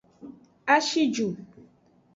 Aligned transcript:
A 0.75 0.77
shi 0.87 1.03
ju. 1.13 1.27